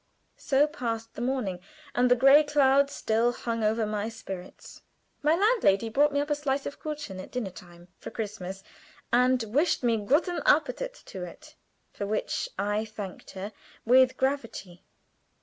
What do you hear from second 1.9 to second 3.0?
and the gray cloud